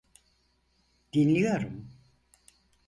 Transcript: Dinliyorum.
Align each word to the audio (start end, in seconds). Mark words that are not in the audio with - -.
Dinliyorum. 1.13 1.87